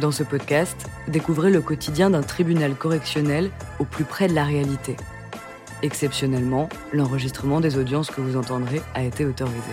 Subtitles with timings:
[0.00, 4.96] Dans ce podcast, découvrez le quotidien d'un tribunal correctionnel au plus près de la réalité.
[5.82, 9.70] Exceptionnellement, l'enregistrement des audiences que vous entendrez a été autorisé.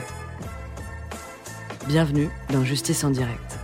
[1.88, 3.58] Bienvenue dans Justice en direct.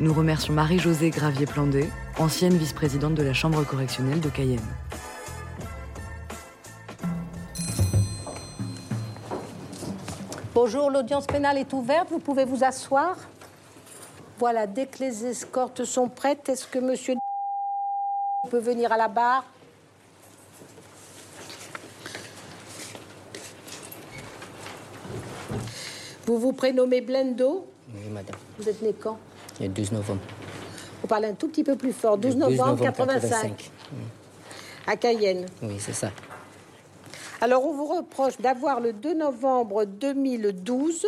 [0.00, 4.60] Nous remercions Marie-Josée Gravier-Plandé, ancienne vice-présidente de la Chambre correctionnelle de Cayenne.
[10.54, 13.16] Bonjour, l'audience pénale est ouverte, vous pouvez vous asseoir.
[14.38, 17.14] Voilà, dès que les escortes sont prêtes, est-ce que monsieur
[18.50, 19.44] peut venir à la barre?
[26.26, 27.66] Vous vous prénommez Blendo?
[27.94, 28.36] Oui, madame.
[28.58, 29.18] Vous êtes né quand?
[29.60, 30.20] Le 12 novembre.
[31.00, 32.18] Vous parlez un tout petit peu plus fort.
[32.18, 33.70] 12 Le novembre, 85,
[34.86, 35.46] à Cayenne.
[35.62, 36.10] Oui, c'est ça.
[37.40, 41.06] Alors, on vous reproche d'avoir le 2 novembre 2012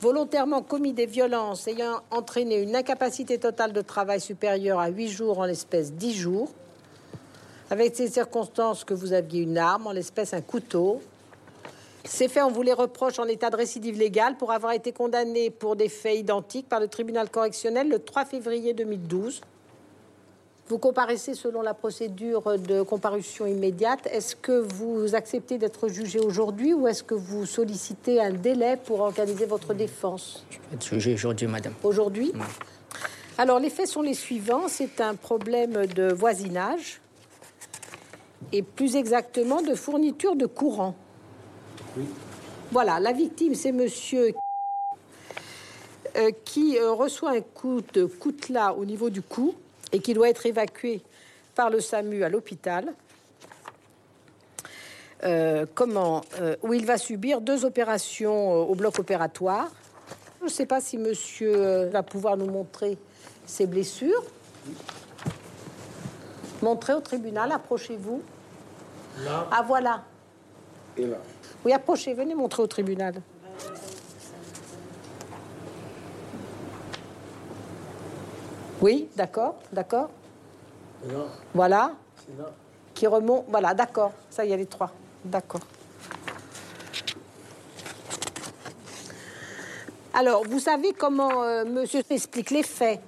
[0.00, 5.38] volontairement commis des violences ayant entraîné une incapacité totale de travail supérieure à 8 jours,
[5.38, 6.50] en l'espèce 10 jours,
[7.70, 11.00] avec ces circonstances que vous aviez une arme, en l'espèce un couteau.
[12.04, 15.50] Ces faits, on vous les reproche en état de récidive légale pour avoir été condamné
[15.50, 19.42] pour des faits identiques par le tribunal correctionnel le 3 février 2012.
[20.70, 24.06] Vous comparaissez selon la procédure de comparution immédiate.
[24.06, 29.00] Est-ce que vous acceptez d'être jugé aujourd'hui ou est-ce que vous sollicitez un délai pour
[29.00, 30.46] organiser votre défense?
[30.48, 31.72] Je vais être jugé aujourd'hui, madame.
[31.82, 32.32] Aujourd'hui?
[33.36, 34.68] Alors, les faits sont les suivants.
[34.68, 37.00] C'est un problème de voisinage
[38.52, 40.94] et plus exactement de fourniture de courant.
[42.70, 44.34] Voilà, la victime, c'est monsieur
[46.16, 49.56] euh, qui euh, reçoit un coup de coutelas au niveau du cou
[49.92, 51.02] et qui doit être évacué
[51.54, 52.92] par le SAMU à l'hôpital.
[55.22, 59.68] Euh, comment euh, Où il va subir deux opérations euh, au bloc opératoire.
[60.40, 62.96] Je ne sais pas si monsieur va pouvoir nous montrer
[63.44, 64.24] ses blessures.
[66.62, 68.22] Montrez au tribunal, approchez-vous.
[69.28, 70.02] Ah voilà.
[70.96, 71.18] et là.
[71.62, 73.20] Oui, approchez, venez montrer au tribunal.
[78.80, 80.08] Oui, d'accord, d'accord.
[81.54, 81.92] Voilà,
[82.94, 83.44] qui remonte.
[83.48, 84.12] Voilà, d'accord.
[84.30, 84.90] Ça y est, les trois.
[85.24, 85.60] D'accord.
[90.14, 93.00] Alors, vous savez comment euh, monsieur explique les faits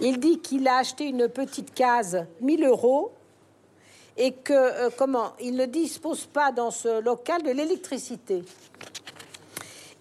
[0.00, 3.12] Il dit qu'il a acheté une petite case 1000 euros
[4.16, 8.44] et que, euh, comment, il ne dispose pas dans ce local de l'électricité.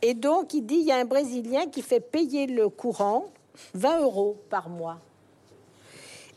[0.01, 3.25] Et donc, il dit il y a un Brésilien qui fait payer le courant
[3.73, 4.97] 20 euros par mois.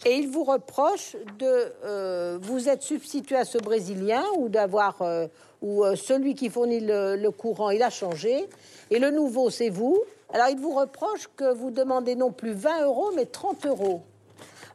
[0.06, 5.26] Et il vous reproche de euh, vous être substitué à ce Brésilien ou d'avoir euh,
[5.62, 8.46] ou euh, celui qui fournit le, courant, il a changé
[8.90, 9.98] et le nouveau c'est vous.
[10.34, 14.02] Alors il vous reproche que vous demandez non plus 20 euros mais 30 euros.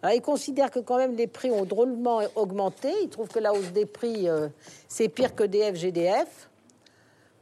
[0.01, 2.91] Alors il considère que quand même les prix ont drôlement augmenté.
[3.03, 4.27] Il trouve que la hausse des prix
[4.87, 6.49] c'est pire que des FGDF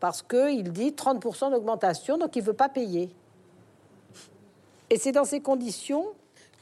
[0.01, 3.09] parce que il dit 30% d'augmentation donc il veut pas payer.
[4.89, 6.05] Et c'est dans ces conditions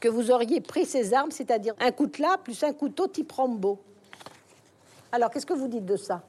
[0.00, 3.78] que vous auriez pris ces armes, c'est-à-dire un coutelas plus un couteau type Rambo.
[5.12, 6.22] Alors, qu'est-ce que vous dites de ça?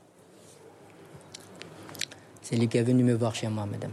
[2.41, 3.91] C'est lui qui est venu me voir chez moi, madame.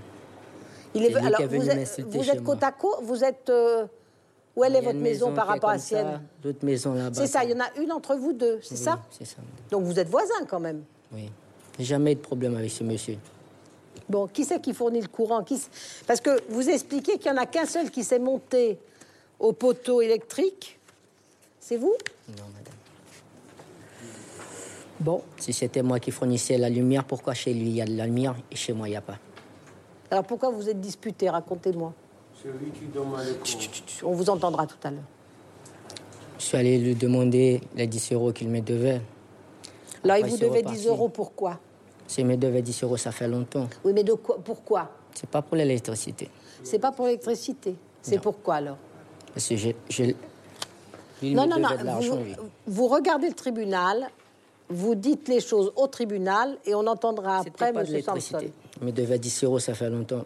[0.95, 3.51] Il lui qui Alors, est venu vous êtes, vous côte à côte Vous êtes...
[3.51, 3.87] euh,
[4.55, 6.23] où elle est votre maison par qui est rapport à sienne?
[6.41, 7.15] D'autres maisons là-bas.
[7.15, 9.03] C'est ça, il y en a une entre vous deux, c'est Oui, ça?
[9.11, 9.55] C'est ça, madame.
[9.71, 10.85] Donc, vous êtes voisins quand même.
[11.13, 11.31] Oui.
[11.81, 13.19] Jamais de problème avec ce monsieur.
[14.09, 15.61] Bon, qui c'est qui fournit le courant Qui
[16.07, 18.79] Parce que vous expliquez qu'il n'y en a qu'un seul qui s'est monté
[19.39, 20.79] au poteau électrique.
[21.59, 21.95] C'est vous?
[22.29, 22.75] Non, madame.
[25.01, 25.23] Bon.
[25.39, 28.07] Si c'était moi qui fournissais la lumière, pourquoi chez lui il y a de la
[28.07, 29.19] lumière et chez moi il n'y a pas?
[30.11, 31.93] Alors, pourquoi vous êtes disputés Racontez-moi.
[32.41, 33.21] C'est lui qui demande.
[34.03, 35.01] On vous entendra tout à l'heure.
[36.39, 39.01] Je suis allé lui demander les 10 euros qu'il me devait.
[40.05, 40.79] Là, il vous devait reparti.
[40.79, 41.59] 10 euros, pourquoi?
[42.07, 43.69] S'il me devait 10 euros, ça fait longtemps.
[43.85, 44.91] Oui, mais de quoi Pourquoi?
[45.15, 46.29] C'est pas pour l'électricité.
[46.63, 47.77] C'est pas pour l'électricité.
[48.03, 48.77] C'est pourquoi alors?
[49.33, 49.77] Parce que j'ai.
[51.23, 52.01] Non, non, non.
[52.01, 52.19] Vous,
[52.67, 54.09] vous regardez le tribunal,
[54.69, 58.03] vous dites les choses au tribunal et on entendra après pas M.
[58.03, 58.39] Samson.
[58.83, 60.25] me devait 10 euros, ça fait longtemps.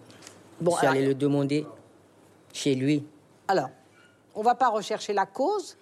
[0.61, 1.67] Bon, je suis allé alors- le demander
[2.53, 3.05] chez lui.
[3.47, 3.71] Alors,
[4.35, 5.77] on va pas rechercher la cause.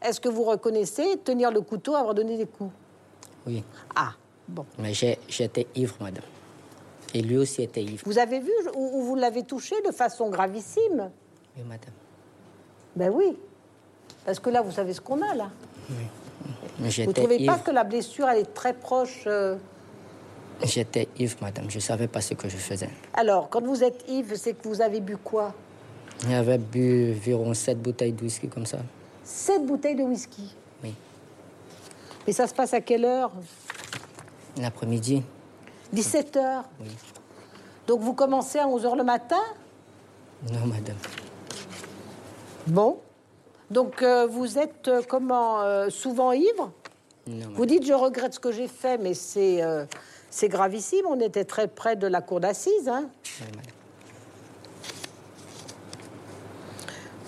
[0.00, 2.72] Est-ce que vous reconnaissez tenir le couteau avoir donné des coups?
[3.46, 3.62] Oui.
[3.94, 4.12] Ah,
[4.50, 4.66] bon.
[4.78, 6.24] Mais j'étais ivre, madame.
[7.14, 8.02] Et lui aussi était ivre.
[8.04, 11.10] Vous avez vu ou, ou vous l'avez touché de façon gravissime
[11.56, 11.94] Oui, madame.
[12.94, 13.36] Ben oui.
[14.24, 15.50] Parce que là, vous savez ce qu'on a là.
[16.78, 19.56] Mais Vous trouvez pas que la blessure, elle est très proche euh,
[20.62, 21.70] J'étais ivre, madame.
[21.70, 22.90] Je ne savais pas ce que je faisais.
[23.14, 25.54] Alors, quand vous êtes ivre, c'est que vous avez bu quoi?
[26.28, 28.78] J'avais bu environ 7 bouteilles de whisky comme ça.
[29.24, 30.54] Sept bouteilles de whisky?
[30.84, 30.94] Oui.
[32.26, 33.32] Mais ça se passe à quelle heure?
[34.58, 35.22] L'après-midi,
[35.92, 36.64] 17 heures.
[36.80, 36.88] oui.
[37.86, 39.40] Donc vous commencez à 11 heures le matin?
[40.52, 40.96] Non, madame.
[42.68, 42.98] Bon.
[43.70, 46.72] Donc euh, vous êtes euh, comment euh, souvent ivre?
[47.26, 47.48] Non.
[47.54, 49.60] Vous dites je regrette ce que j'ai fait, mais c'est
[50.30, 51.04] c'est gravissime.
[51.08, 52.88] On était très près de la cour d'assises.
[52.88, 53.10] Hein
[53.40, 53.46] Oui,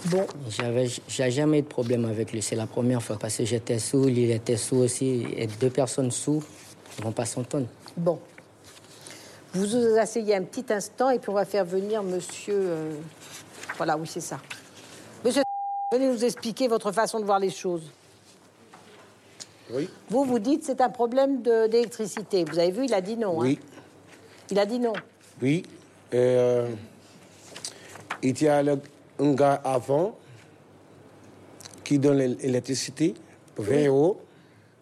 [0.07, 0.27] bon.
[0.49, 2.41] J'avais j'ai jamais eu de problème avec lui.
[2.41, 5.27] C'est la première fois parce que j'étais sous, il était sous aussi.
[5.37, 6.43] Et deux personnes sous
[6.99, 7.67] ne vont pas s'entendre.
[7.97, 8.19] Bon.
[9.55, 12.55] Vous vous asseyez un petit instant et puis on va faire venir monsieur.
[12.57, 12.95] euh,
[13.77, 14.39] Voilà, oui, c'est ça.
[15.25, 15.43] Monsieur,
[15.93, 17.83] venez nous expliquer votre façon de voir les choses.
[19.71, 19.89] Oui.
[20.11, 22.45] Vous, vous dites c'est un problème de- d'électricité.
[22.45, 23.41] Vous avez vu, il a dit non.
[23.41, 23.45] hein.
[23.45, 23.59] Oui.
[24.51, 24.93] Il a dit non.
[25.41, 25.63] Oui.
[26.15, 26.69] Euh,
[28.23, 28.81] il y a le-
[29.19, 30.17] un gars avant
[31.85, 33.15] qui donne l'électricité
[33.55, 34.21] pour 20 euros.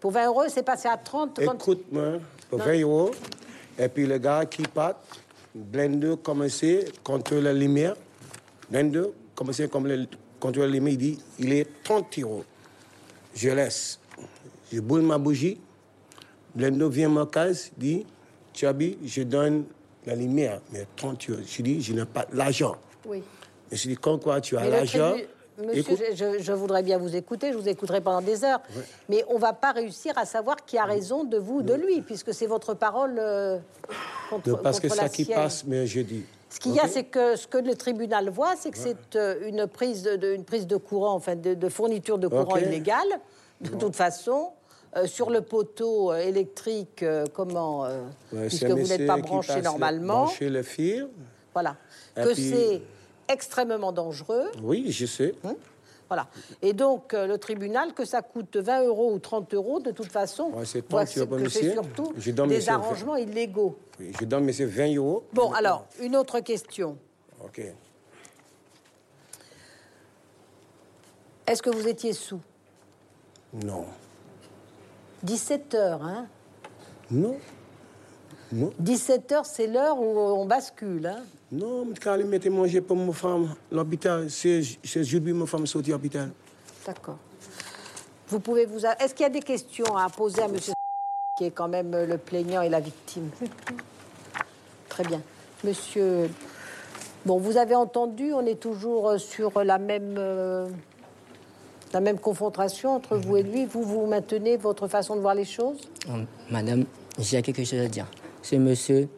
[0.01, 1.39] Pour 20 euros, c'est passé à 30.
[1.45, 2.13] quand- Écoute-moi,
[2.49, 3.11] pour 20 euros.
[3.79, 4.95] Et puis le gars qui part,
[5.55, 7.95] blender, commencer contre la lumière.
[8.71, 9.05] Blender,
[9.35, 10.07] commencer comme le,
[10.39, 12.45] contre la lumière, il dit il est 30 euros.
[13.35, 13.99] Je laisse.
[14.73, 15.59] Je boule ma bougie.
[16.55, 18.05] Blender vient ma case, dit
[18.53, 19.65] Chabi, je donne
[20.07, 21.41] la lumière, mais 30 euros.
[21.47, 22.77] Je dis je n'ai pas l'argent.
[23.07, 23.23] Oui.
[23.71, 25.15] Je dis comme quoi tu as l'argent.
[25.67, 25.97] Monsieur,
[26.41, 28.61] je, voudrais bien vous écouter, je vous écouterai pendant des heures,
[29.09, 32.01] mais on va pas réussir à savoir qui a raison de vous ou de lui,
[32.03, 33.59] puisque c'est votre parole euh,
[34.31, 36.25] contre, parce que contre ça la qui passe, mais je dis.
[36.49, 39.47] Ce qu'il y a, c'est que ce que le tribunal voit, c'est que c'est euh,
[39.49, 43.09] une, prise de, de- une prise de courant, enfin de, de fourniture de courant illégale,
[43.61, 44.51] de toute façon.
[44.97, 47.83] Euh, sur le poteau euh, électrique, comment,
[48.33, 51.07] Ouais, puisque vous n'êtes pas branché normalement, Brancher le fil.
[51.55, 51.77] voilà,
[52.17, 52.83] Et que c'est
[53.31, 54.51] extrêmement dangereux.
[54.63, 55.35] Oui, je sais.
[55.45, 55.55] Hein
[56.09, 56.27] Voilà.
[56.63, 60.11] Et donc, euh, le tribunal, que ça coûte 20 euros ou 30 euros, de toute
[60.11, 61.73] façon, Ouais, c'est voit 30 euros, que c'est monsieur.
[61.73, 63.79] surtout Je donne des arrangements illégaux.
[63.99, 65.25] Oui, je donne monsieur 20 euros.
[65.33, 66.97] Bon, alors, une autre question.
[67.45, 67.63] Ok.
[71.47, 72.41] Est-ce que vous étiez sous?
[73.53, 73.85] Non.
[75.23, 76.27] 17 heures, hein?
[77.11, 77.37] Non.
[78.53, 78.73] Non.
[78.79, 82.97] 17 heures, c'est l'heure où on bascule, hein Non, mais quand il mettait manger pour
[82.97, 86.31] ma femme l'hôpital, c'est c'est jeudi ma femme sortie à l'hôpital.
[86.87, 87.19] D'accord.
[88.29, 88.85] Vous pouvez vous...
[88.87, 90.73] a- Est-ce qu'il y a des questions à poser à monsieur
[91.37, 93.31] qui est quand même le plaignant et la victime?
[94.89, 95.21] Très bien.
[95.65, 96.29] Monsieur...
[97.27, 100.15] Bon, vous avez entendu, on est toujours sur la même...
[100.19, 100.69] euh,
[101.93, 103.67] La même confrontation entre vous et lui.
[103.67, 105.81] Vous, vous maintenez votre façon de voir les choses?
[106.51, 106.85] Madame,
[107.19, 108.07] j'ai quelque chose à dire.
[108.43, 109.09] Ce monsieur,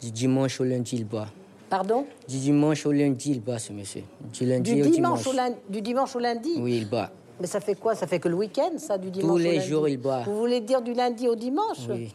[0.00, 1.28] du dimanche au lundi, il boit.
[1.68, 2.06] Pardon?
[2.28, 4.02] Du dimanche au lundi, il boit, ce monsieur.
[4.32, 5.26] Du lundi du au dimanche, dimanche.
[5.26, 6.50] au lundi, du dimanche au lundi?
[6.58, 7.10] Oui, il boit.
[7.40, 7.94] Mais ça fait quoi?
[7.94, 9.66] Ça fait que le week-end, ça, du dimanche au les lundi?
[9.68, 10.22] jours, il boit.
[10.24, 11.78] Vous voulez dire du lundi au dimanche?
[11.88, 12.14] Oui.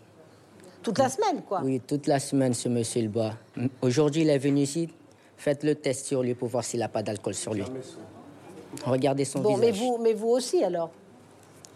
[0.84, 1.62] Toute la semaine, quoi?
[1.64, 3.34] Oui, toute la semaine, ce monsieur, il boit.
[3.82, 4.90] Aujourd'hui, il est venu ici.
[5.38, 7.64] Faites le test sur lui pour voir s'il n'a pas d'alcool sur lui.
[8.86, 9.88] Regardez son Bon, mais visage.
[9.88, 10.92] vous, mais vous aussi, alors?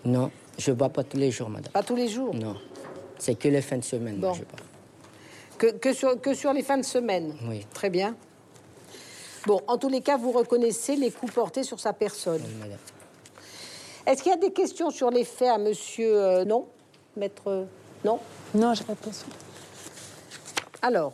[0.05, 1.71] Non, je bois pas tous les jours, madame.
[1.71, 2.33] Pas tous les jours?
[2.35, 2.55] Non.
[3.19, 4.33] C'est que les fins de semaine, Bon.
[4.33, 4.41] je
[5.57, 7.65] que, que, sur, que sur les fins de semaine Oui.
[7.73, 8.15] Très bien.
[9.45, 12.41] Bon, en tous les cas, vous reconnaissez les coups portés sur sa personne.
[12.45, 12.77] Oui, madame.
[14.05, 16.15] Est-ce qu'il y a des questions sur les faits à monsieur...
[16.15, 16.67] euh, non?
[17.17, 17.43] Maître...
[17.47, 17.65] euh,
[18.05, 18.19] non?
[18.55, 19.27] Non, j'ai pas de question.
[20.81, 21.13] Alors,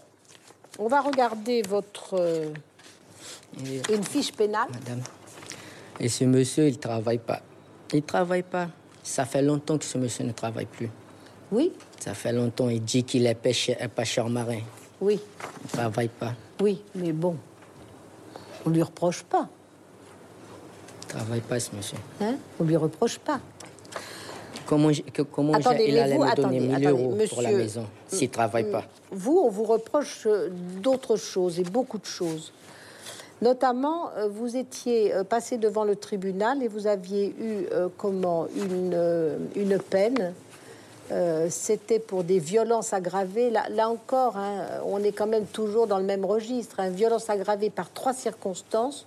[0.78, 2.14] on va regarder votre...
[2.14, 2.54] euh,
[3.92, 4.68] une fiche pénale.
[4.72, 5.02] Madame.
[6.00, 7.42] Et ce monsieur, il travaille pas.
[7.94, 8.70] Il travaille pas.
[9.02, 10.90] Ça fait longtemps que ce monsieur ne travaille plus.
[11.52, 12.70] Oui Ça fait longtemps.
[12.70, 14.60] Il dit qu'il est pêcheur, marin.
[15.02, 15.20] Oui,
[15.64, 16.34] Il travaille pas.
[16.62, 17.36] oui, mais bon,
[18.66, 19.50] on lui reproche pas,
[21.02, 21.98] Il travaille pas, ce monsieur.
[22.22, 22.36] hein?
[22.60, 23.40] On lui reproche pas.
[24.66, 27.42] Comment, j'ai- que- comment Attendez, il allait vous, me donner attendez, 1000 attendez, euros pour
[27.42, 30.50] la maison s'il travaille pas Vous, on vous reproche euh,
[30.82, 32.52] d'autres choses et beaucoup de choses.
[33.42, 38.48] Notamment, euh, vous étiez euh, passé devant le tribunal et vous aviez eu euh, comment
[38.56, 38.98] une,
[39.56, 40.34] une peine.
[41.12, 43.52] Euh, C'était pour des violences aggravées.
[43.52, 46.80] Là, encore, hein, on est quand même toujours dans le même registre.
[46.80, 49.06] Hein, violence aggravée par trois circonstances.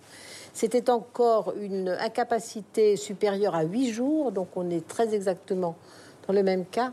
[0.55, 5.77] C'était encore une incapacité supérieure à huit jours, donc on est très exactement
[6.27, 6.93] dans le même cas.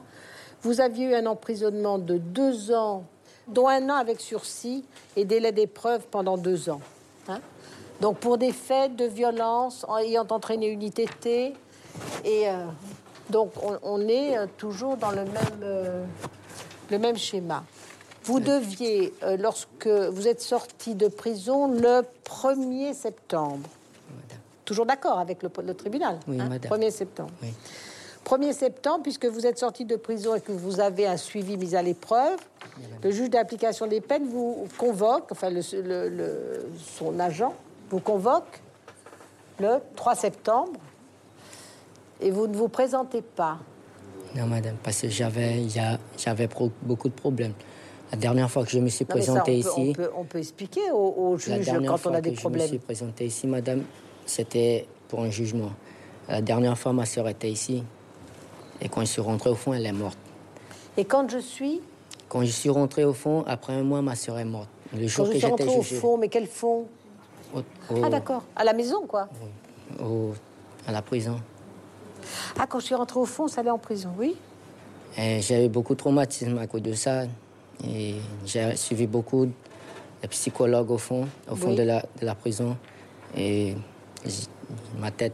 [0.62, 3.04] Vous aviez eu un emprisonnement de deux ans,
[3.48, 4.84] dont un an avec sursis
[5.16, 6.82] et délai d'épreuve pendant deux ans.
[7.28, 7.40] hein.
[8.02, 11.26] Donc pour des faits de violence en ayant entraîné une ITT.
[11.28, 11.54] Et
[12.26, 12.66] euh,
[13.29, 16.03] donc on, on est euh, toujours dans le même, euh,
[16.91, 17.63] Le même schéma.
[18.24, 23.70] Vous deviez, euh, lorsque vous êtes sorti de prison le 1er septembre,
[24.10, 24.39] Madame.
[24.65, 26.72] toujours d'accord avec le, le tribunal Oui, hein, madame.
[26.72, 27.29] 1er septembre.
[27.44, 27.50] Oui.
[28.25, 31.75] 1er septembre, puisque vous êtes sorti de prison et que vous avez un suivi mis
[31.75, 32.39] à l'épreuve,
[33.03, 36.65] le juge d'application des peines vous convoque, enfin le- le- le-
[36.98, 37.53] son agent
[37.91, 38.60] vous convoque
[39.60, 40.72] le 3 septembre
[42.22, 43.57] et vous ne vous présentez pas.
[44.36, 46.50] Non, madame, parce que j'avais, a- j'avais
[46.84, 47.53] beaucoup de problèmes.
[48.12, 50.12] La dernière fois que je me suis mais ça, on, présenté peut, on ici, peut-
[50.17, 52.39] on peut expliquer au, au la dernière quand fois on a que des je me
[52.41, 52.67] problèmes.
[52.67, 53.84] suis présenté ici, madame,
[54.25, 55.72] c'était pour un jugement.
[56.27, 57.84] La dernière fois, ma soeur était ici.
[58.81, 60.17] Et quand je suis rentré au fond, elle est morte.
[60.98, 61.81] Et quand je suis,
[62.27, 64.69] Quand je suis rentré au fond, après un mois, ma soeur est morte.
[64.93, 66.86] Le quand jour je que suis rentrée au fond, mais quel fond?
[67.53, 69.27] Au- au- Ah d'accord, à la maison quoi.
[70.03, 70.34] au-
[70.88, 71.38] à la prison.
[72.60, 74.36] Ah quand je suis rentrée au fond, ça allait en prison, oui.
[75.17, 77.24] Eu beaucoup de traumatisme à cause de ça.
[77.88, 78.15] Et
[78.46, 81.75] j'ai suivi beaucoup de psychologues au fond, au fond Oui.
[81.75, 82.75] de, la, de la prison.
[83.38, 83.75] Et
[85.00, 85.34] ma tête,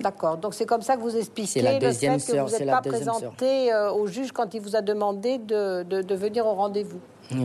[0.00, 0.38] D'accord.
[0.38, 2.70] Donc c'est comme ça que vous expliquez la le deuxième fait que sœur, vous n'êtes
[2.70, 6.54] pas présenté euh, au juge quand il vous a demandé de, de- de venir au
[6.54, 7.00] rendez-vous.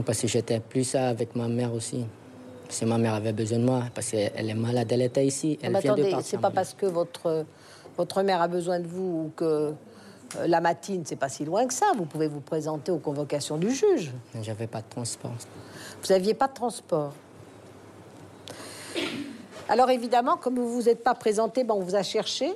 [0.05, 2.05] parce que j'étais plus ça avec ma mère aussi.
[2.65, 5.59] Parce que ma mère avait besoin de moi, parce qu'elle est malade, elle était ici.
[5.61, 7.45] Elle Mais vient de attendez, c'est pas parce que votre,
[7.97, 9.73] votre mère a besoin de vous ou que
[10.37, 11.85] euh, la matine, c'est pas si loin que ça.
[11.95, 14.11] Vous pouvez vous présenter aux convocations du juge.
[14.41, 15.31] J'avais pas de transport.
[16.01, 17.13] Vous n'aviez pas de transport.
[19.67, 22.53] Alors évidemment, comme vous vous êtes pas présenté, ben, on vous a cherché.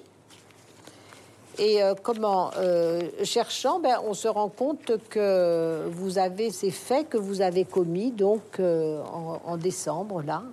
[1.58, 7.10] Et euh, comment euh, cherchant, ben, on se rend compte que vous avez ces faits
[7.10, 10.44] que vous avez commis donc euh, en, en décembre là.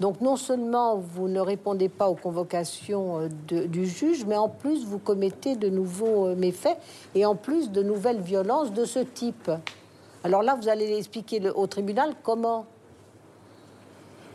[0.00, 4.48] Donc non seulement vous ne répondez pas aux convocations euh, de- du juge, mais en
[4.48, 6.76] plus vous commettez de nouveaux euh, méfaits
[7.14, 9.50] et en plus de nouvelles violences de ce type.
[10.24, 12.66] Alors là, vous allez expliquer le- au tribunal comment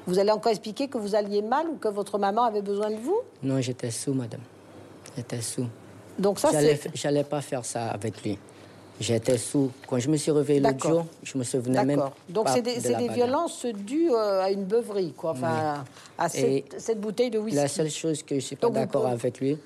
[0.05, 2.97] Vous allez encore expliquer que vous alliez mal ou que votre maman avait besoin de
[2.97, 3.21] vous?
[3.41, 4.41] Non, j'étais sous, madame.
[5.15, 5.65] J'étais sous.
[6.19, 6.91] Donc ça, J'allais c'est...
[6.93, 8.37] J'allais pas faire ça avec lui.
[8.99, 9.71] J'étais sous.
[9.87, 12.13] Quand je me suis réveillé l'autre jour, je me souvenais même D'accord.
[12.29, 13.25] Donc c'est des, de c'est la des bagarre.
[13.27, 15.31] violences dues euh, à une beuverie, quoi.
[15.31, 15.83] Enfin,
[16.17, 17.55] à Et cette, cette bouteille de whisky.
[17.55, 19.57] La seule chose que je suis pas d'accord avec lui,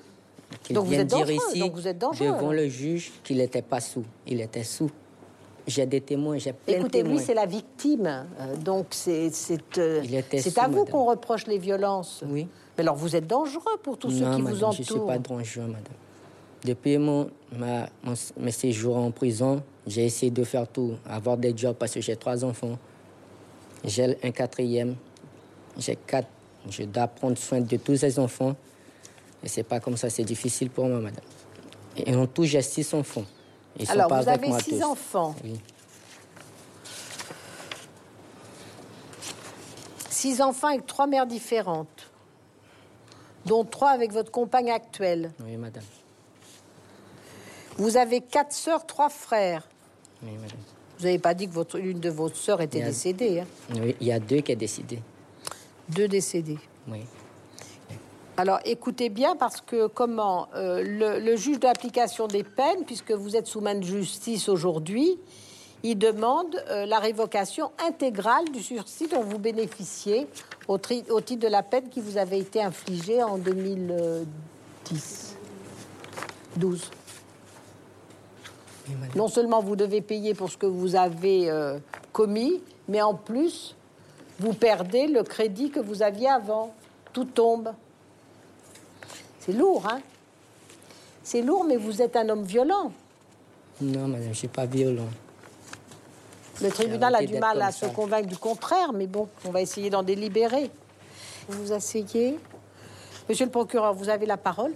[0.62, 4.04] qu'il êtes dire ici, donc vous êtes dangereux, devant le juge, qu'il n'était pas sous.
[4.26, 4.90] Il était sous.
[5.66, 7.26] J'ai des témoins, j'ai plein Écoutez, de lui, témoins.
[7.26, 8.06] c'est la victime.
[8.40, 9.30] euh, donc c'est
[9.76, 10.02] euh,
[10.56, 12.24] à vous qu'on reproche les violences.
[12.26, 12.48] Oui.
[12.78, 14.72] Mais alors vous êtes dangereux pour tous ceux qui madame, vous entourent.
[14.72, 15.82] je suis pas dangereux, madame.
[16.64, 21.56] Depuis mon, ma, mon, mes séjours en prison, j'ai essayé de faire tout, avoir des
[21.56, 22.78] jobs parce que j'ai trois enfants.
[23.84, 24.96] J'ai un quatrième,
[25.78, 26.28] j'ai quatre.
[26.68, 28.56] Je dois prendre soin de tous ces enfants.
[29.42, 31.24] Et c'est pas comme ça, c'est difficile pour moi, madame.
[31.96, 33.24] Et en tout, j'ai six enfants.
[33.78, 34.82] Ils sont Alors pas vous avec avez moi six tous.
[34.84, 35.34] enfants.
[35.44, 35.60] Oui.
[40.10, 42.10] Six enfants avec trois mères différentes,
[43.46, 45.30] dont trois avec votre compagne actuelle.
[45.44, 45.84] Oui, madame.
[47.78, 49.66] Vous avez quatre sœurs, trois frères.
[50.22, 50.58] Oui, madame.
[50.98, 53.40] Vous n'avez pas dit que votre, l'une de vos sœurs était a- décédée.
[53.40, 53.46] hein
[53.80, 54.98] Oui, il y a deux qui ont décidé.
[55.88, 56.58] Deux décédées.
[56.88, 57.00] Oui.
[58.36, 63.34] Alors écoutez bien parce que comment euh, le, le juge d'application des peines, puisque vous
[63.36, 65.18] êtes sous main de justice aujourd'hui,
[65.82, 70.26] il demande euh, la révocation intégrale du sursis dont vous bénéficiez
[70.68, 75.36] au, tri- au titre de la peine qui vous avait été infligée en 2010.
[76.56, 76.90] 12.
[79.14, 81.78] Non seulement vous devez payer pour ce que vous avez euh,
[82.12, 83.76] commis, mais en plus,
[84.38, 86.74] vous perdez le crédit que vous aviez avant.
[87.12, 87.72] Tout tombe.
[89.40, 90.00] C'est lourd, hein?
[91.22, 92.92] C'est lourd, mais vous êtes un homme violent.
[93.80, 95.08] Non, madame, je ne suis pas violent.
[96.60, 99.90] Le tribunal a du mal à se convaincre du contraire, mais bon, on va essayer
[99.90, 100.70] d'en délibérer.
[101.48, 102.38] Vous vous asseyez.
[103.28, 104.72] Monsieur le procureur, vous avez la parole.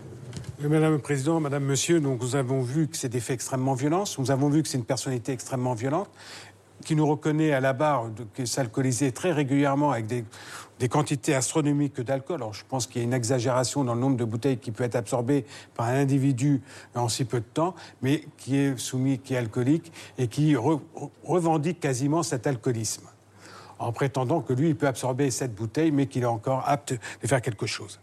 [0.68, 4.04] Madame le Président, Madame, Monsieur, nous avons vu que c'est des faits extrêmement violents.
[4.18, 6.08] Nous avons vu que c'est une personnalité extrêmement violente
[6.84, 10.24] qui nous reconnaît à la barre que s'alcoolisait très régulièrement avec des,
[10.88, 12.42] quantités astronomiques d'alcool.
[12.52, 14.96] Je pense qu'il y a une exagération dans le nombre de bouteilles qui peut être
[14.96, 16.60] absorbé par un individu
[16.94, 20.80] en si peu de temps, mais qui est soumis, qui est alcoolique et qui re-
[21.24, 23.06] revendique quasiment cet alcoolisme
[23.78, 27.26] en prétendant que lui, il peut absorber cette bouteille, mais qu'il est encore apte de
[27.26, 27.98] faire quelque chose.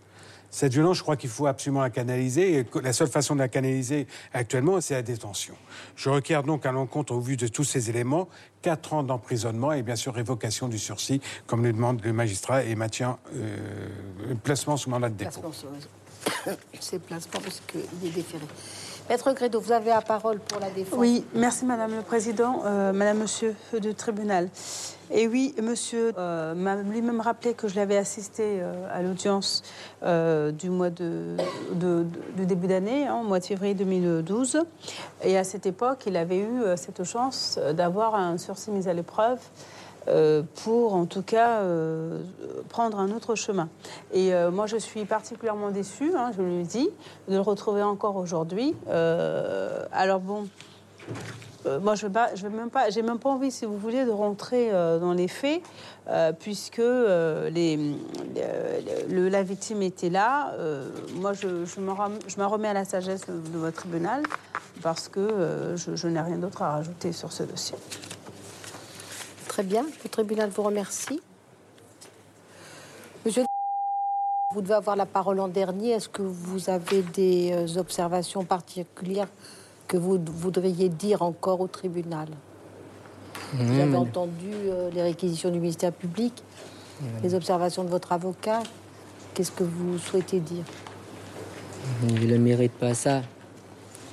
[0.51, 4.07] Cette violence, je crois qu'il faut absolument la canaliser, la seule façon de la canaliser
[4.33, 5.55] actuellement, c'est la détention.
[5.95, 8.27] Je requiers donc à l'encontre, au vu de tous ces éléments,
[8.61, 12.75] quatre ans d'emprisonnement et bien sûr révocation du sursis, comme le demande le magistrat, et
[12.75, 13.57] maintien, euh,
[14.43, 15.51] placement sous mandat de dépôt.
[16.79, 18.45] C'est placement parce qu'il est déféré.
[19.09, 20.99] Maître Grédo, vous avez la parole pour la défense.
[20.99, 24.49] Oui, merci Madame le Président, euh, Madame, Monsieur du tribunal.
[25.09, 29.63] Et oui, Monsieur euh, m'a lui-même rappelé que je l'avais assisté euh, à l'audience
[30.03, 31.35] du mois de,
[32.37, 34.61] début d'année, hein, au mois de février 2012.
[35.23, 39.39] Et à cette époque, il avait eu cette chance d'avoir un sursis mis à l'épreuve
[40.63, 42.19] pour en tout cas euh,
[42.69, 43.69] prendre un autre chemin.
[44.11, 46.89] Et euh, moi, je suis particulièrement déçue, hein, je lui dis,
[47.27, 48.75] de le retrouver encore aujourd'hui.
[49.91, 50.47] alors bon.
[51.81, 55.27] moi, je n'ai même pas, même pas envie, si vous voulez, de rentrer dans les
[55.27, 55.61] faits,
[56.39, 57.49] puisque la
[59.43, 60.53] victime était là.
[61.15, 64.23] moi, je me remets à la sagesse de votre tribunal,
[64.81, 67.77] parce que je n'ai rien d'autre à rajouter sur ce dossier.
[69.59, 69.85] Très bien.
[70.05, 71.19] Le tribunal vous remercie.
[73.25, 73.43] Monsieur,
[74.55, 75.89] vous devez avoir la parole en dernier.
[75.89, 79.27] Est-ce que vous avez des euh, observations particulières
[79.89, 82.29] que vous voudriez dire encore au tribunal?
[83.51, 86.41] Vous avez entendu euh, les réquisitions du ministère public,
[87.21, 88.63] les observations de votre avocat.
[89.33, 90.63] Qu'est-ce que vous souhaitez dire?
[92.07, 93.23] Je ne mérite pas ça.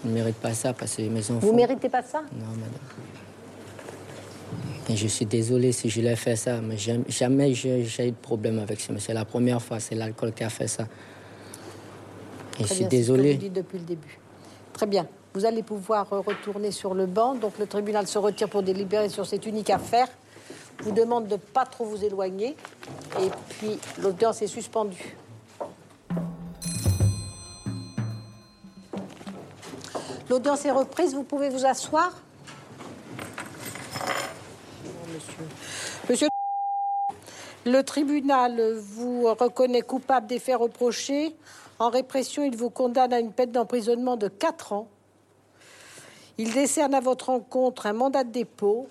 [0.03, 1.38] Je ne mérite pas ça parce que mes enfants.
[1.38, 2.23] Vous ne méritez pas ça?
[2.33, 2.81] Non, madame.
[4.88, 6.76] Et je suis désolé si je l'ai fait ça, mais
[7.09, 9.09] jamais j'ai eu de problème avec ce monsieur.
[9.09, 10.85] C'est la première fois, c'est l'alcool qui a fait ça.
[12.59, 13.33] Et je suis désolé.
[13.33, 14.19] Ce que vous dites depuis le début.
[14.73, 15.07] Très bien.
[15.35, 17.35] Vous allez pouvoir retourner sur le banc.
[17.35, 20.09] Donc le tribunal se retire pour délibérer sur cette unique affaire.
[20.83, 22.57] Vous demande de ne pas trop vous éloigner.
[23.21, 25.16] Et puis l'audience est suspendue.
[30.31, 31.14] L'audience est reprise.
[31.14, 32.12] Vous pouvez vous asseoir.
[36.09, 36.28] Monsieur,
[37.64, 41.35] le tribunal vous reconnaît coupable des faits reprochés.
[41.78, 44.88] En répression, il vous condamne à une peine d'emprisonnement de 4 ans.
[46.38, 48.88] Il décerne à votre encontre un mandat de dépôt.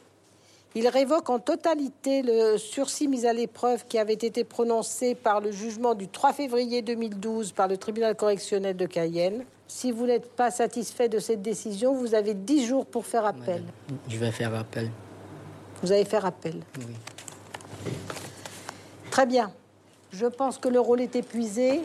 [0.73, 5.51] Il révoque en totalité le sursis mis à l'épreuve qui avait été prononcé par le
[5.51, 9.45] jugement du 3 février 2012 par le tribunal correctionnel de Cayenne.
[9.67, 13.63] Si vous n'êtes pas satisfait de cette décision, vous avez 10 jours pour faire appel.
[14.09, 14.91] Je vais faire appel.
[15.85, 16.95] Vous avez fait appel Oui.
[19.11, 19.51] Très bien.
[20.11, 21.81] Je pense que le rôle est épuisé.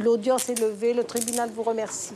[0.00, 0.92] L'audience est levée.
[0.92, 2.14] Le tribunal vous remercie.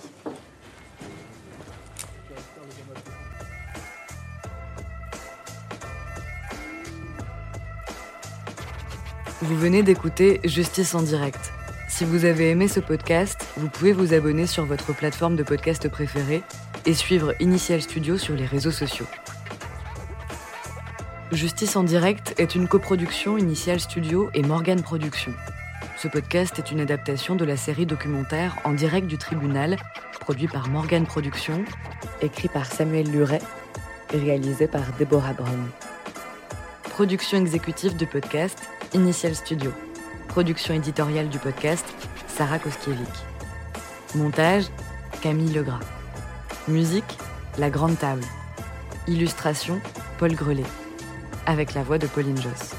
[9.42, 11.52] Vous venez d'écouter Justice en direct.
[11.88, 15.88] Si vous avez aimé ce podcast, vous pouvez vous abonner sur votre plateforme de podcast
[15.88, 16.42] préférée
[16.84, 19.06] et suivre Initial Studio sur les réseaux sociaux.
[21.32, 25.34] Justice en direct est une coproduction Initial Studio et Morgan Productions.
[25.96, 29.76] Ce podcast est une adaptation de la série documentaire En direct du tribunal,
[30.20, 31.64] produit par Morgan Productions,
[32.22, 33.40] écrit par Samuel Luret
[34.14, 35.68] et réalisé par Deborah Brown.
[36.90, 38.60] Production exécutive du podcast
[38.94, 39.72] Initial Studio.
[40.28, 41.84] Production éditoriale du podcast
[42.28, 43.24] Sarah Koskiewicz.
[44.14, 44.66] Montage
[45.22, 45.80] Camille Legras.
[46.68, 47.18] Musique
[47.58, 48.22] La Grande Table.
[49.08, 49.80] Illustration
[50.18, 50.85] Paul Grelet
[51.46, 52.75] avec la voix de Pauline Joss.